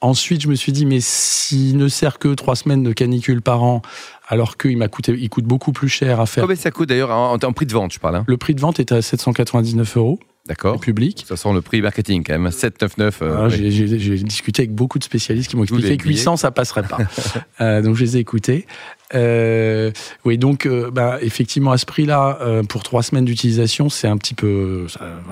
Ensuite, 0.00 0.42
je 0.42 0.48
me 0.48 0.54
suis 0.54 0.70
dit, 0.72 0.84
mais 0.84 0.98
s'il 1.00 1.78
ne 1.78 1.88
sert 1.88 2.18
que 2.18 2.34
trois 2.34 2.56
semaines 2.56 2.82
de 2.82 2.92
canicule 2.92 3.40
par 3.40 3.62
an, 3.62 3.80
alors 4.28 4.58
qu'il 4.58 4.76
m'a 4.76 4.88
coûté, 4.88 5.16
il 5.18 5.30
coûte 5.30 5.46
beaucoup 5.46 5.72
plus 5.72 5.88
cher 5.88 6.20
à 6.20 6.26
faire. 6.26 6.42
Combien 6.44 6.56
ça 6.56 6.70
coûte 6.70 6.90
d'ailleurs 6.90 7.10
en, 7.10 7.34
en 7.42 7.52
prix 7.52 7.64
de 7.64 7.72
vente, 7.72 7.94
je 7.94 7.98
parle. 8.00 8.16
hein? 8.16 8.24
Le 8.26 8.36
prix 8.36 8.54
de 8.54 8.60
vente 8.60 8.80
est 8.80 8.92
à 8.92 9.00
799 9.00 9.96
euros 9.96 10.18
D'accord. 10.46 10.78
public. 10.78 11.24
Ça 11.26 11.36
sent 11.36 11.52
le 11.54 11.62
prix 11.62 11.80
marketing 11.80 12.22
quand 12.22 12.38
même. 12.38 12.50
799. 12.50 13.22
euh, 13.22 13.32
Alors, 13.34 13.46
oui. 13.50 13.70
j'ai- 13.70 14.18
discuté 14.18 14.62
avec 14.62 14.74
beaucoup 14.74 14.98
de 14.98 15.04
spécialistes 15.04 15.48
qui 15.48 15.56
m'ont 15.56 15.62
expliqué 15.64 15.96
que 15.96 16.02
billets. 16.02 16.16
800 16.18 16.36
ça 16.36 16.50
passerait 16.50 16.82
pas. 16.82 16.98
Euh, 17.60 17.80
donc 17.82 17.94
je 17.94 18.04
les 18.04 18.16
ai 18.16 18.20
écoutés. 18.20 18.66
Euh, 19.14 19.90
oui, 20.24 20.36
donc 20.38 20.66
euh, 20.66 20.90
bah, 20.90 21.18
effectivement 21.22 21.70
à 21.70 21.78
ce 21.78 21.86
prix-là, 21.86 22.38
pour 22.68 22.82
trois 22.82 23.02
semaines 23.02 23.24
d'utilisation, 23.24 23.88
c'est 23.88 24.08
un 24.08 24.16
petit 24.18 24.34
peu, 24.34 24.86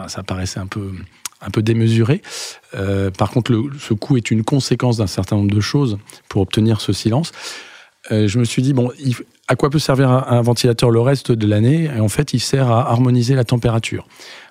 ça, 0.09 0.23
paraissait 0.23 0.61
un 0.61 0.67
peu 0.67 0.93
un 1.45 1.51
peu 1.51 1.61
démesuré. 1.63 2.23
Par 3.19 3.31
contre, 3.31 3.53
le- 3.53 3.65
ce 3.79 3.93
coût 3.95 4.17
est 4.17 4.31
une 4.31 4.45
conséquence 4.45 4.97
d'un 4.99 5.07
certain 5.09 5.37
nombre 5.37 5.53
de 5.55 5.61
choses 5.61 5.99
pour 6.29 6.41
obtenir 6.43 6.81
ce 6.81 6.93
silence. 6.93 7.33
Euh, 8.11 8.27
je 8.27 8.39
me 8.39 8.45
suis 8.45 8.63
dit 8.63 8.73
bon, 8.73 8.91
à 9.49 9.57
quoi 9.57 9.71
peut 9.71 9.79
servir 9.79 10.11
un, 10.11 10.43
ventilateur 10.43 10.91
le 10.91 11.01
reste 11.01 11.31
de 11.33 11.47
l'année? 11.47 11.85
Et 11.85 12.01
en 12.01 12.09
fait, 12.09 12.33
il 12.33 12.41
sert 12.41 12.71
à 12.71 12.91
harmoniser 12.91 13.35
la 13.35 13.45
température. 13.45 14.07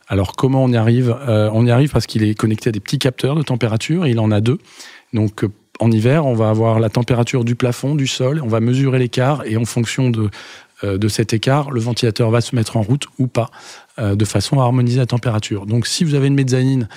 Alors 0.08 0.36
comment 0.36 0.64
on 0.64 0.70
y 0.70 0.78
arrive? 0.78 1.16
Euh, 1.28 1.50
On 1.54 1.66
y 1.66 1.72
arrive 1.72 1.92
parce 1.92 2.06
qu'il 2.06 2.24
est 2.24 2.36
connecté 2.36 2.70
à 2.70 2.72
des 2.72 2.80
petits 2.80 3.00
capteurs 3.00 3.36
de 3.36 3.42
température. 3.42 4.08
Il 4.08 4.20
en 4.20 4.32
a 4.32 4.42
deux. 4.42 4.60
Donc 5.14 5.44
euh, 5.44 5.50
en 5.80 5.92
hiver, 5.92 6.26
on 6.26 6.34
va 6.34 6.50
avoir 6.50 6.80
la 6.80 6.90
température 6.90 7.44
du 7.44 7.56
plafond, 7.56 7.96
du 7.96 8.08
sol. 8.08 8.42
On 8.44 8.48
va 8.48 8.60
mesurer 8.60 9.00
l'écart 9.00 9.44
et 9.46 9.58
en 9.58 9.66
fonction 9.66 10.10
de 10.10 10.30
de 10.84 11.08
cet 11.10 11.32
écart, 11.32 11.70
le 11.70 11.80
ventilateur 11.80 12.32
va 12.32 12.42
se 12.42 12.56
mettre 12.56 12.76
en 12.76 12.82
route 12.82 13.06
ou 13.20 13.28
pas, 13.28 13.52
de 14.00 14.26
façon 14.26 14.60
à 14.60 14.64
harmoniser 14.64 14.98
la 14.98 15.06
température. 15.06 15.68
Donc 15.68 15.86
si 15.86 16.04
vous 16.04 16.16
avez 16.16 16.26
une 16.26 16.34
mezzanine, 16.34 16.90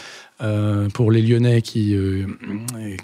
euh, 0.45 0.89
pour 0.91 1.11
les 1.11 1.23
Lyonnais 1.23 1.63
qui, 1.63 1.95
euh, 1.95 2.27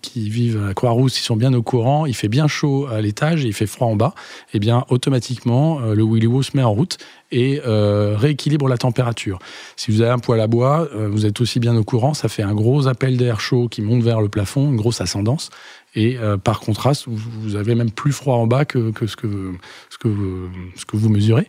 qui 0.02 0.28
vivent 0.28 0.62
à 0.68 0.74
Croix-Rousse, 0.74 1.18
ils 1.18 1.22
sont 1.22 1.36
bien 1.36 1.54
au 1.54 1.62
courant, 1.62 2.04
il 2.04 2.14
fait 2.14 2.28
bien 2.28 2.46
chaud 2.46 2.86
à 2.86 3.00
l'étage 3.00 3.44
et 3.44 3.48
il 3.48 3.54
fait 3.54 3.66
froid 3.66 3.88
en 3.88 3.96
bas, 3.96 4.14
et 4.52 4.58
bien 4.58 4.84
automatiquement, 4.90 5.80
euh, 5.80 5.94
le 5.94 6.04
Willy 6.04 6.26
Woo 6.26 6.42
se 6.42 6.54
met 6.54 6.62
en 6.62 6.72
route 6.72 6.98
et 7.32 7.60
rééquilibre 7.64 8.66
la 8.66 8.76
température. 8.76 9.38
Si 9.76 9.92
vous 9.92 10.00
avez 10.00 10.10
un 10.10 10.18
poêle 10.18 10.40
à 10.40 10.48
bois, 10.48 10.88
vous 10.92 11.26
êtes 11.26 11.40
aussi 11.40 11.60
bien 11.60 11.76
au 11.76 11.84
courant, 11.84 12.12
ça 12.12 12.28
fait 12.28 12.42
un 12.42 12.54
gros 12.54 12.88
appel 12.88 13.16
d'air 13.16 13.38
chaud 13.38 13.68
qui 13.68 13.82
monte 13.82 14.02
vers 14.02 14.20
le 14.20 14.28
plafond, 14.28 14.68
une 14.68 14.74
grosse 14.74 15.00
ascendance, 15.00 15.50
et 15.94 16.16
euh, 16.18 16.36
par 16.36 16.60
contraste, 16.60 17.04
vous, 17.06 17.16
vous 17.16 17.56
avez 17.56 17.74
même 17.74 17.90
plus 17.90 18.12
froid 18.12 18.36
en 18.36 18.46
bas 18.46 18.64
que, 18.64 18.90
que 18.90 19.06
ce, 19.06 19.16
que, 19.16 19.52
ce, 19.90 19.98
que 19.98 20.08
vous, 20.08 20.48
ce 20.76 20.84
que 20.84 20.96
vous 20.96 21.08
mesurez. 21.08 21.48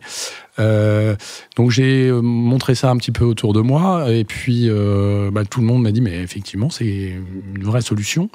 Euh, 0.58 1.14
donc 1.56 1.70
j'ai 1.70 2.08
euh, 2.08 2.20
montré 2.20 2.74
ça 2.74 2.90
un 2.90 2.96
petit 2.96 3.12
peu 3.12 3.24
autour 3.24 3.52
de 3.52 3.60
moi 3.60 4.10
et 4.10 4.24
puis 4.24 4.68
euh, 4.68 5.30
bah, 5.32 5.44
tout 5.44 5.60
le 5.60 5.66
monde 5.66 5.82
m'a 5.82 5.92
dit 5.92 6.00
mais 6.00 6.16
effectivement 6.16 6.70
c'est 6.70 7.14
une 7.54 7.62
vraie 7.62 7.82
solution. 7.82 8.30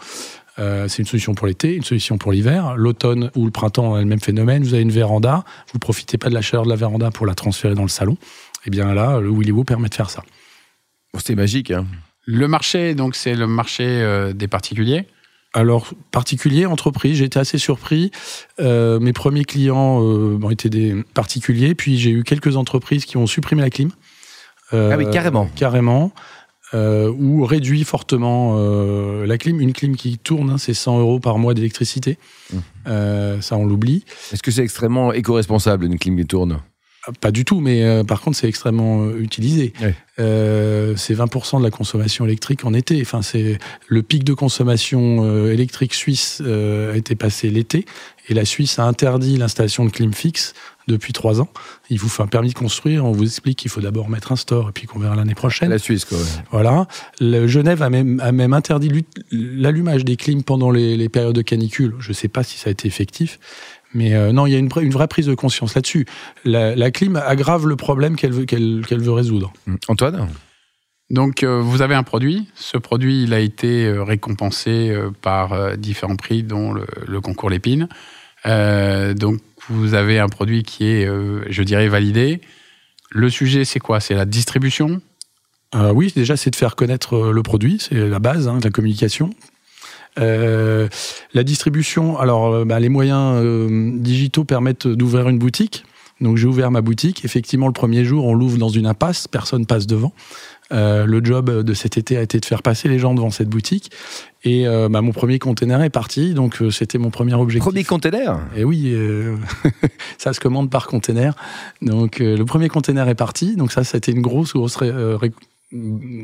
Euh, 0.59 0.87
c'est 0.87 0.99
une 0.99 1.07
solution 1.07 1.35
pour 1.35 1.45
l'été, 1.45 1.75
une 1.75 1.83
solution 1.83 2.17
pour 2.17 2.31
l'hiver. 2.31 2.75
L'automne 2.77 3.29
ou 3.35 3.45
le 3.45 3.51
printemps 3.51 3.93
a 3.93 3.99
le 3.99 4.07
même 4.07 4.19
phénomène. 4.19 4.63
Vous 4.63 4.73
avez 4.73 4.81
une 4.81 4.91
véranda, 4.91 5.43
vous 5.71 5.77
profitez 5.77 6.17
pas 6.17 6.29
de 6.29 6.33
la 6.33 6.41
chaleur 6.41 6.63
de 6.63 6.69
la 6.69 6.75
véranda 6.75 7.11
pour 7.11 7.27
la 7.27 7.35
transférer 7.35 7.75
dans 7.75 7.83
le 7.83 7.89
salon. 7.89 8.17
Et 8.65 8.71
bien 8.71 8.93
là, 8.93 9.19
le 9.19 9.29
Willy 9.29 9.51
Woo 9.51 9.63
permet 9.63 9.89
de 9.89 9.93
faire 9.93 10.09
ça. 10.09 10.23
Bon, 11.13 11.19
c'est 11.23 11.35
magique. 11.35 11.71
Hein. 11.71 11.85
Le 12.25 12.47
marché, 12.47 12.95
donc 12.95 13.15
c'est 13.15 13.35
le 13.35 13.47
marché 13.47 13.85
euh, 13.85 14.33
des 14.33 14.47
particuliers. 14.47 15.05
Alors, 15.57 15.91
particulier, 16.11 16.67
entreprise, 16.67 17.17
j'ai 17.17 17.25
été 17.25 17.39
assez 17.39 17.57
surpris. 17.57 18.11
Euh, 18.59 18.99
mes 18.99 19.11
premiers 19.11 19.43
clients 19.43 20.03
euh, 20.03 20.39
ont 20.39 20.51
été 20.51 20.69
des 20.69 21.03
particuliers, 21.15 21.73
puis 21.73 21.97
j'ai 21.97 22.11
eu 22.11 22.23
quelques 22.23 22.57
entreprises 22.57 23.05
qui 23.05 23.17
ont 23.17 23.25
supprimé 23.25 23.63
la 23.63 23.71
clim. 23.71 23.89
ah 24.71 24.95
oui, 24.97 25.09
carrément. 25.11 25.49
Carrément. 25.55 26.11
Euh, 26.73 27.11
ou 27.17 27.45
réduit 27.45 27.85
fortement 27.85 28.55
euh, 28.57 29.25
la 29.25 29.37
clim. 29.37 29.61
Une 29.61 29.73
clim 29.73 29.95
qui 29.95 30.17
tourne, 30.17 30.51
hein, 30.51 30.57
c'est 30.57 30.73
100 30.73 30.99
euros 30.99 31.19
par 31.19 31.39
mois 31.39 31.53
d'électricité. 31.53 32.17
Mmh. 32.51 32.57
Euh, 32.87 33.41
ça, 33.41 33.57
on 33.57 33.65
l'oublie. 33.65 34.03
Est-ce 34.33 34.43
que 34.43 34.51
c'est 34.51 34.63
extrêmement 34.63 35.13
éco-responsable, 35.13 35.85
une 35.85 35.97
clim 35.97 36.17
qui 36.17 36.25
tourne? 36.25 36.59
Pas 37.21 37.31
du 37.31 37.45
tout, 37.45 37.59
mais 37.59 38.03
par 38.05 38.21
contre, 38.21 38.37
c'est 38.37 38.47
extrêmement 38.47 39.09
utilisé. 39.11 39.73
c'est 40.17 41.13
20% 41.13 41.59
de 41.59 41.63
la 41.63 41.71
consommation 41.71 42.25
électrique 42.25 42.65
en 42.65 42.73
été. 42.73 42.99
Enfin, 43.01 43.21
c'est 43.21 43.57
le 43.87 44.03
pic 44.03 44.23
de 44.23 44.33
consommation 44.33 45.47
électrique 45.47 45.93
suisse 45.93 46.41
a 46.41 46.95
été 46.95 47.15
passé 47.15 47.49
l'été, 47.49 47.85
et 48.29 48.33
la 48.33 48.45
Suisse 48.45 48.79
a 48.79 48.83
interdit 48.83 49.37
l'installation 49.37 49.85
de 49.85 49.89
clim 49.89 50.13
fixe 50.13 50.53
depuis 50.87 51.13
trois 51.13 51.41
ans. 51.41 51.49
Il 51.89 51.99
vous 51.99 52.09
fait 52.09 52.23
un 52.23 52.27
permis 52.27 52.49
de 52.49 52.53
construire, 52.53 53.05
on 53.05 53.11
vous 53.11 53.23
explique 53.23 53.59
qu'il 53.59 53.71
faut 53.71 53.81
d'abord 53.81 54.09
mettre 54.09 54.31
un 54.31 54.35
store 54.35 54.69
et 54.69 54.71
puis 54.71 54.87
qu'on 54.87 54.99
verra 54.99 55.15
l'année 55.15 55.35
prochaine. 55.35 55.69
La 55.69 55.79
Suisse, 55.79 56.05
quoi. 56.05 56.17
Voilà. 56.51 56.87
Le 57.19 57.47
Genève 57.47 57.81
a 57.81 57.89
même, 57.89 58.19
a 58.21 58.31
même 58.31 58.53
interdit 58.53 59.05
l'allumage 59.31 60.05
des 60.05 60.15
clims 60.15 60.43
pendant 60.43 60.71
les, 60.71 61.09
périodes 61.09 61.35
de 61.35 61.41
canicule. 61.41 61.95
Je 61.99 62.09
ne 62.09 62.13
sais 62.13 62.27
pas 62.27 62.43
si 62.43 62.57
ça 62.57 62.69
a 62.69 62.71
été 62.71 62.87
effectif. 62.87 63.39
Mais 63.93 64.13
euh, 64.13 64.31
non, 64.31 64.45
il 64.45 64.53
y 64.53 64.55
a 64.55 64.59
une, 64.59 64.69
une, 64.81 64.91
vraie 64.91 65.07
prise 65.07 65.27
de 65.27 65.35
conscience 65.35 65.75
là-dessus. 65.75 66.05
La, 66.43 66.91
clim 66.91 67.15
aggrave 67.15 67.67
le 67.67 67.75
problème 67.75 68.15
qu'elle 68.15 68.33
veut, 68.33 68.45
qu'elle 68.45 68.83
veut 68.83 69.11
résoudre. 69.11 69.53
Mmh. 69.65 69.75
Antoine 69.87 70.27
donc, 71.09 71.43
euh, 71.43 71.61
vous 71.61 71.81
avez 71.81 71.95
un 71.95 72.03
produit. 72.03 72.49
Ce 72.53 72.75
produit, 72.75 73.23
il 73.23 73.33
a 73.33 73.39
été 73.39 73.85
euh, 73.85 74.03
récompensé 74.03 74.93
par 75.21 75.77
différents 75.77 76.17
prix, 76.17 76.43
dont 76.43 76.73
le, 76.73 76.85
le 77.07 77.21
concours 77.21 77.49
Lépine. 77.49 77.87
donc, 78.43 79.39
vous 79.69 79.93
avez 79.93 80.19
un 80.19 80.29
produit 80.29 80.63
qui 80.63 80.85
est, 80.85 81.05
euh, 81.05 81.43
je 81.49 81.63
dirais, 81.63 81.87
validé. 81.87 82.41
Le 83.11 83.29
sujet, 83.29 83.65
c'est 83.65 83.79
quoi? 83.79 83.99
C'est 83.99 84.13
la 84.13 84.25
distribution? 84.25 85.01
Euh, 85.75 85.91
Oui, 85.91 86.13
déjà, 86.15 86.37
c'est 86.37 86.49
de 86.49 86.55
faire 86.55 86.75
connaître 86.75 87.31
le 87.31 87.43
produit, 87.43 87.77
c'est 87.79 87.95
la 87.95 88.19
base 88.19 88.47
hein, 88.47 88.59
de 88.59 88.63
la 88.63 88.71
communication. 88.71 89.31
La 90.17 91.43
distribution, 91.43 92.17
alors 92.17 92.65
bah, 92.65 92.79
les 92.79 92.89
moyens 92.89 93.43
digitaux 94.01 94.43
permettent 94.43 94.87
d'ouvrir 94.87 95.29
une 95.29 95.39
boutique. 95.39 95.83
Donc 96.21 96.37
j'ai 96.37 96.47
ouvert 96.47 96.71
ma 96.71 96.81
boutique. 96.81 97.23
Effectivement, 97.25 97.67
le 97.67 97.73
premier 97.73 98.03
jour, 98.03 98.25
on 98.25 98.33
l'ouvre 98.33 98.57
dans 98.57 98.69
une 98.69 98.87
impasse, 98.87 99.27
personne 99.27 99.65
passe 99.65 99.87
devant. 99.87 100.13
Euh, 100.73 101.05
le 101.05 101.23
job 101.23 101.63
de 101.63 101.73
cet 101.73 101.97
été 101.97 102.17
a 102.17 102.21
été 102.21 102.39
de 102.39 102.45
faire 102.45 102.61
passer 102.61 102.89
les 102.89 102.99
gens 102.99 103.13
devant 103.13 103.29
cette 103.29 103.47
boutique. 103.47 103.91
Et 104.43 104.67
euh, 104.67 104.89
bah, 104.89 105.01
mon 105.01 105.11
premier 105.11 105.39
container 105.39 105.81
est 105.81 105.89
parti, 105.89 106.33
donc 106.33 106.61
euh, 106.61 106.71
c'était 106.71 106.97
mon 106.97 107.09
premier 107.09 107.35
objectif. 107.35 107.63
Premier 107.63 107.83
container? 107.83 108.39
Et 108.55 108.63
oui, 108.63 108.95
ça 110.17 110.33
se 110.33 110.39
commande 110.39 110.69
par 110.69 110.87
container. 110.87 111.35
Donc 111.81 112.19
le 112.19 112.43
premier 112.43 112.67
container 112.67 113.07
est 113.07 113.15
parti, 113.15 113.55
donc 113.55 113.71
ça, 113.71 113.83
c'était 113.83 114.11
une 114.11 114.21
grosse, 114.21 114.53
grosse 114.53 114.77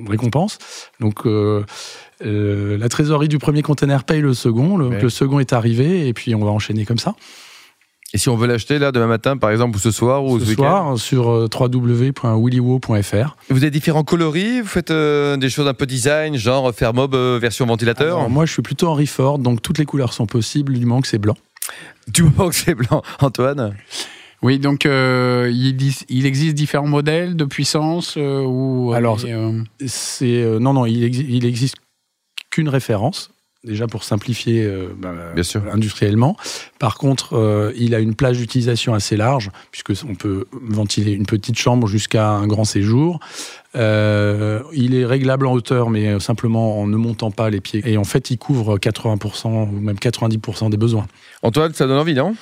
récompense. 0.07 0.57
Donc 0.99 1.25
la 1.25 2.89
trésorerie 2.89 3.27
du 3.27 3.39
premier 3.39 3.61
container 3.61 4.03
paye 4.03 4.21
le 4.21 4.33
second, 4.33 4.77
le 4.77 5.09
second 5.09 5.39
est 5.39 5.53
arrivé, 5.53 6.07
et 6.07 6.13
puis 6.13 6.35
on 6.35 6.43
va 6.43 6.51
enchaîner 6.51 6.85
comme 6.85 6.99
ça. 6.99 7.15
Et 8.15 8.19
si 8.19 8.29
on 8.29 8.35
veut 8.35 8.45
l'acheter 8.45 8.77
là 8.77 8.91
demain 8.91 9.07
matin, 9.07 9.37
par 9.37 9.49
exemple, 9.49 9.75
ou 9.75 9.79
ce 9.79 9.89
soir 9.89 10.23
ou 10.23 10.39
ce, 10.39 10.45
ce 10.45 10.53
soir 10.53 10.99
sur 10.99 11.31
euh, 11.31 11.47
www.willywo.fr. 11.51 13.35
Vous 13.49 13.57
avez 13.57 13.71
différents 13.71 14.03
coloris, 14.03 14.61
vous 14.61 14.67
faites 14.67 14.91
euh, 14.91 15.35
des 15.35 15.49
choses 15.49 15.67
un 15.67 15.73
peu 15.73 15.87
design, 15.87 16.37
genre 16.37 16.71
faire 16.75 16.93
mob 16.93 17.15
euh, 17.15 17.39
version 17.41 17.65
ventilateur? 17.65 18.29
moi, 18.29 18.45
je 18.45 18.53
suis 18.53 18.61
plutôt 18.61 18.87
Henry 18.87 19.07
Ford, 19.07 19.39
donc 19.39 19.63
toutes 19.63 19.79
les 19.79 19.85
couleurs 19.85 20.13
sont 20.13 20.27
possibles 20.27 20.77
du 20.77 20.85
moment 20.85 21.01
que 21.01 21.07
c'est 21.07 21.17
blanc. 21.17 21.35
Du 22.07 22.21
moment 22.21 22.49
que 22.49 22.55
c'est 22.55 22.75
blanc, 22.75 23.01
Antoine? 23.19 23.75
Oui, 24.43 24.59
donc 24.59 24.85
il, 24.85 25.93
il, 26.09 26.25
existe 26.25 26.53
différents 26.53 26.87
modèles 26.87 27.35
de 27.35 27.45
puissance 27.45 28.17
ou 28.17 28.91
alors 28.93 29.19
c'est 29.79 30.59
non 30.59 30.73
non 30.73 30.85
il, 30.85 31.03
il 31.03 31.45
existe 31.45 31.77
qu'une 32.49 32.69
référence 32.69 33.33
déjà 33.63 33.87
pour 33.87 34.03
simplifier 34.03 34.65
euh, 34.65 34.89
bah, 34.97 35.13
industriellement. 35.71 36.35
Par 36.79 36.97
contre, 36.97 37.33
euh, 37.33 37.71
il 37.77 37.95
a 37.95 37.99
une 37.99 38.15
plage 38.15 38.37
d'utilisation 38.37 38.93
assez 38.93 39.15
large, 39.15 39.51
puisque 39.71 39.93
on 40.07 40.15
peut 40.15 40.45
ventiler 40.51 41.13
une 41.13 41.25
petite 41.25 41.57
chambre 41.57 41.87
jusqu'à 41.87 42.29
un 42.29 42.47
grand 42.47 42.65
séjour. 42.65 43.19
Euh, 43.75 44.61
il 44.73 44.95
est 44.95 45.05
réglable 45.05 45.47
en 45.47 45.53
hauteur, 45.53 45.89
mais 45.89 46.19
simplement 46.19 46.81
en 46.81 46.87
ne 46.87 46.97
montant 46.97 47.31
pas 47.31 47.49
les 47.49 47.61
pieds. 47.61 47.81
Et 47.85 47.97
en 47.97 48.03
fait, 48.03 48.31
il 48.31 48.37
couvre 48.37 48.77
80% 48.77 49.69
ou 49.69 49.79
même 49.79 49.95
90% 49.95 50.69
des 50.69 50.77
besoins. 50.77 51.07
Antoine, 51.41 51.73
ça 51.73 51.87
donne 51.87 51.97
envie, 51.99 52.13
non? 52.13 52.35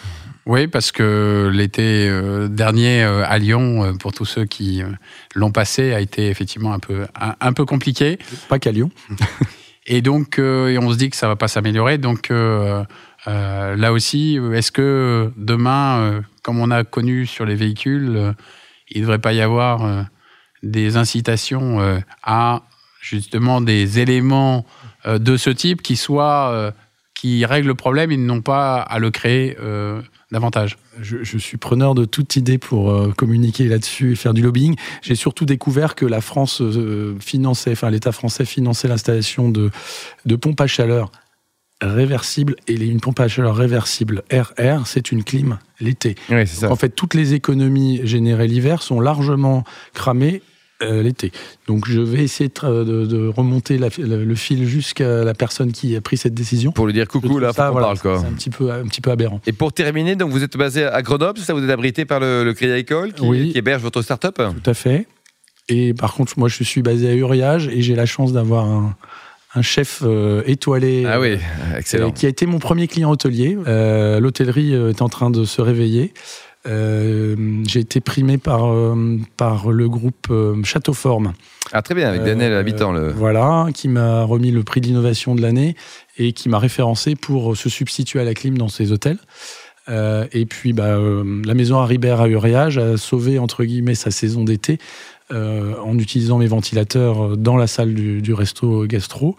Oui, 0.45 0.67
parce 0.67 0.91
que 0.91 1.51
l'été 1.53 2.09
dernier 2.49 3.03
à 3.03 3.37
Lyon, 3.37 3.95
pour 3.99 4.11
tous 4.11 4.25
ceux 4.25 4.45
qui 4.45 4.81
l'ont 5.35 5.51
passé, 5.51 5.93
a 5.93 6.01
été 6.01 6.29
effectivement 6.29 6.73
un 6.73 6.79
peu, 6.79 7.05
un 7.39 7.53
peu 7.53 7.65
compliqué. 7.65 8.17
Pas 8.49 8.59
qu'à 8.59 8.71
Lyon. 8.71 8.89
Et 9.87 10.01
donc, 10.01 10.37
euh, 10.37 10.77
on 10.81 10.91
se 10.91 10.97
dit 10.97 11.09
que 11.09 11.15
ça 11.15 11.27
va 11.27 11.35
pas 11.35 11.47
s'améliorer. 11.47 11.97
Donc, 11.97 12.31
euh, 12.31 12.83
euh, 13.27 13.75
là 13.75 13.91
aussi, 13.91 14.39
est-ce 14.53 14.71
que 14.71 15.31
demain, 15.37 16.21
comme 16.43 16.59
on 16.59 16.71
a 16.71 16.83
connu 16.83 17.25
sur 17.25 17.45
les 17.45 17.55
véhicules, 17.55 18.33
il 18.89 19.01
ne 19.01 19.05
devrait 19.05 19.19
pas 19.19 19.33
y 19.33 19.41
avoir 19.41 20.05
des 20.63 20.97
incitations 20.97 22.01
à 22.23 22.63
justement 23.01 23.61
des 23.61 23.99
éléments 23.99 24.65
de 25.05 25.37
ce 25.37 25.49
type 25.49 25.81
qui 25.81 25.95
soient 25.95 26.73
qui 27.15 27.45
règlent 27.45 27.67
le 27.67 27.75
problème 27.75 28.11
et 28.11 28.17
non 28.17 28.41
pas 28.41 28.81
à 28.81 28.99
le 28.99 29.11
créer 29.11 29.57
davantage 30.31 30.77
je, 31.01 31.37
suis 31.37 31.57
preneur 31.57 31.95
de 31.95 32.05
toute 32.05 32.35
idée 32.35 32.57
pour 32.57 32.91
euh, 32.91 33.13
communiquer 33.15 33.65
là-dessus 33.65 34.13
et 34.13 34.15
faire 34.15 34.33
du 34.33 34.41
lobbying. 34.41 34.75
J'ai 35.01 35.15
surtout 35.15 35.45
découvert 35.45 35.95
que 35.95 36.05
la 36.05 36.21
France 36.21 36.61
euh, 36.61 37.15
finançait, 37.19 37.71
enfin 37.71 37.89
l'État 37.89 38.11
français 38.11 38.45
finançait 38.45 38.87
l'installation 38.87 39.49
de, 39.49 39.71
de 40.25 40.35
pompes 40.35 40.61
à 40.61 40.67
chaleur 40.67 41.11
réversibles 41.81 42.55
et 42.67 42.75
une 42.75 42.99
pompe 42.99 43.19
à 43.19 43.27
chaleur 43.27 43.55
réversible 43.55 44.23
RR, 44.31 44.85
c'est 44.85 45.11
une 45.11 45.23
clim 45.23 45.57
l'été. 45.79 46.15
en 46.29 46.75
fait, 46.75 46.89
toutes 46.89 47.15
les 47.15 47.33
économies 47.33 48.01
générées 48.03 48.47
l'hiver 48.47 48.83
sont 48.83 48.99
largement 48.99 49.63
cramées 49.93 50.43
euh, 50.81 51.03
l'été. 51.03 51.31
Donc 51.67 51.87
je 51.87 52.01
vais 52.01 52.23
essayer 52.23 52.49
de, 52.49 53.27
remonter 53.27 53.77
le 53.77 54.35
fil 54.35 54.67
jusqu'à 54.67 55.23
la 55.23 55.33
personne 55.33 55.71
qui 55.71 55.95
a 55.95 56.01
pris 56.01 56.17
cette 56.17 56.33
décision. 56.33 56.71
Pour 56.71 56.87
lui 56.87 56.93
dire 56.93 57.07
coucou, 57.07 57.39
là, 57.39 57.53
ça, 57.53 57.71
parle 57.71 57.99
quoi. 57.99 58.19
C'est 58.19 58.27
un 58.27 58.33
petit, 58.33 58.49
peu, 58.49 58.71
un 58.71 58.87
petit 58.87 59.01
peu 59.01 59.11
aberrant. 59.11 59.41
Et 59.45 59.53
pour 59.53 59.73
terminer, 59.73 60.15
donc 60.15 60.31
vous 60.31 60.43
êtes 60.43 60.57
basé 60.57 60.83
à 60.85 61.01
Grenoble, 61.01 61.39
ça 61.39 61.53
vous 61.53 61.63
êtes 61.63 61.69
abrité 61.69 62.05
par 62.05 62.19
le, 62.19 62.51
Crédit 62.53 62.73
Agricole 62.73 63.13
qui, 63.13 63.51
héberge 63.55 63.81
votre 63.81 64.01
start-up 64.01 64.35
Tout 64.37 64.69
à 64.69 64.73
fait. 64.73 65.07
Et 65.69 65.93
par 65.93 66.13
contre, 66.13 66.37
moi 66.37 66.49
je 66.49 66.63
suis 66.63 66.81
basé 66.81 67.09
à 67.09 67.13
Uriage 67.13 67.67
et 67.67 67.81
j'ai 67.81 67.95
la 67.95 68.05
chance 68.05 68.33
d'avoir 68.33 68.65
un, 68.65 69.61
chef 69.61 70.01
euh, 70.03 70.43
étoilé. 70.45 71.05
Ah 71.07 71.19
oui, 71.19 71.37
excellent. 71.77 72.11
qui 72.11 72.25
a 72.25 72.29
été 72.29 72.45
mon 72.45 72.59
premier 72.59 72.87
client 72.87 73.11
hôtelier. 73.11 73.57
Euh, 73.67 74.19
l'hôtellerie 74.19 74.73
est 74.73 75.01
en 75.01 75.09
train 75.09 75.29
de 75.29 75.43
se 75.43 75.61
réveiller. 75.61 76.13
Euh, 76.67 77.63
j'ai 77.67 77.79
été 77.79 78.01
primé 78.01 78.37
par, 78.37 78.71
euh, 78.71 79.17
par 79.35 79.71
le 79.71 79.89
groupe 79.89 80.27
euh, 80.29 80.61
Château 80.63 80.93
Forme. 80.93 81.33
Ah, 81.71 81.81
très 81.81 81.95
bien, 81.95 82.09
avec 82.09 82.23
Daniel 82.23 82.53
Habitant. 82.53 82.91
Le... 82.91 83.11
Voilà, 83.11 83.67
qui 83.73 83.87
m'a 83.87 84.23
remis 84.23 84.51
le 84.51 84.63
prix 84.63 84.81
d'innovation 84.81 85.33
de 85.33 85.41
l'année 85.41 85.75
et 86.17 86.33
qui 86.33 86.49
m'a 86.49 86.59
référencé 86.59 87.15
pour 87.15 87.57
se 87.57 87.69
substituer 87.69 88.19
à 88.19 88.23
la 88.23 88.33
clim 88.33 88.57
dans 88.57 88.67
ses 88.67 88.91
hôtels. 88.91 89.17
et 89.89 90.45
puis, 90.45 90.73
bah, 90.73 90.97
la 90.97 91.53
maison 91.53 91.79
Haribert 91.79 92.21
à 92.21 92.27
Uriage 92.27 92.77
a 92.77 92.97
sauvé, 92.97 93.39
entre 93.39 93.63
guillemets, 93.63 93.95
sa 93.95 94.11
saison 94.11 94.43
d'été 94.43 94.77
en 95.31 95.97
utilisant 95.97 96.37
mes 96.37 96.47
ventilateurs 96.47 97.37
dans 97.37 97.55
la 97.55 97.67
salle 97.67 97.93
du, 97.93 98.21
du 98.21 98.33
resto 98.33 98.85
gastro. 98.85 99.37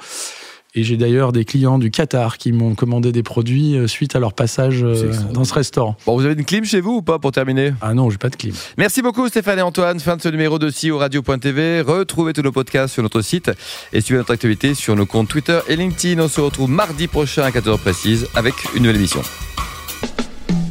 Et 0.75 0.85
j'ai 0.85 0.97
d'ailleurs 0.97 1.33
des 1.33 1.45
clients 1.45 1.79
du 1.79 1.91
Qatar 1.91 2.39
qui 2.39 2.51
m'ont 2.53 2.75
commandé 2.75 3.13
des 3.13 3.23
produits 3.23 3.77
euh, 3.77 3.87
suite 3.87 4.17
à 4.17 4.19
leur 4.19 4.33
passage 4.33 4.83
euh, 4.83 5.13
dans 5.33 5.45
ce 5.45 5.53
restaurant. 5.53 5.97
Bon, 6.07 6.17
vous 6.17 6.25
avez 6.25 6.35
une 6.35 6.45
clim 6.45 6.65
chez 6.65 6.81
vous 6.81 6.97
ou 6.97 7.03
pas 7.03 7.19
pour 7.19 7.31
terminer? 7.31 7.75
Ah 7.83 7.93
non, 7.93 8.09
j'ai 8.09 8.19
pas 8.19 8.31
de 8.31 8.37
clim. 8.37 8.55
Merci 8.79 9.03
beaucoup 9.03 9.29
Stéphane 9.29 9.59
et 9.59 9.63
Antoine. 9.63 10.01
Fin 10.01 10.17
de 10.17 10.23
ce 10.23 10.29
numéro 10.29 10.59
de 10.59 10.73
au 10.91 10.99
Radio.tv. 10.99 11.83
Retrouvez 11.83 12.33
tous 12.33 12.43
nos 12.43 12.53
podcasts 12.53 12.95
sur 12.95 13.03
notre 13.03 13.21
site 13.21 13.51
et 13.93 14.01
suivez 14.01 14.19
notre 14.19 14.33
activité 14.33 14.75
sur 14.75 14.97
nos 14.97 15.07
comptes 15.07 15.29
Twitter 15.29 15.61
et 15.69 15.77
LinkedIn. 15.77 16.21
On 16.23 16.29
se 16.29 16.41
retrouve 16.41 16.71
mardi 16.71 17.07
prochain 17.07 17.43
à 17.43 17.51
14h 17.51 17.79
précise 17.79 18.27
avec 18.35 18.55
une 18.75 18.83
nouvelle 18.83 18.97
émission. 18.97 19.21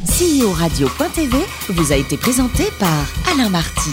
CEO 0.06 0.52
Radio.tv 0.52 1.38
vous 1.70 1.92
a 1.92 1.96
été 1.96 2.18
présenté 2.18 2.64
par 2.80 3.06
Alain 3.32 3.50
Marty. 3.50 3.92